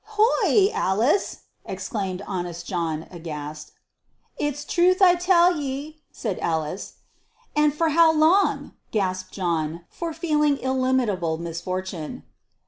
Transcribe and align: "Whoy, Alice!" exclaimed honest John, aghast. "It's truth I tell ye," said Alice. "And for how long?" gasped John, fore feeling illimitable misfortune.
"Whoy, 0.17 0.71
Alice!" 0.73 1.41
exclaimed 1.63 2.23
honest 2.25 2.65
John, 2.65 3.05
aghast. 3.11 3.73
"It's 4.35 4.65
truth 4.65 4.99
I 4.99 5.13
tell 5.13 5.55
ye," 5.57 6.01
said 6.11 6.39
Alice. 6.39 6.93
"And 7.55 7.71
for 7.71 7.89
how 7.89 8.11
long?" 8.11 8.73
gasped 8.89 9.31
John, 9.31 9.81
fore 9.89 10.13
feeling 10.13 10.57
illimitable 10.57 11.37
misfortune. 11.37 12.23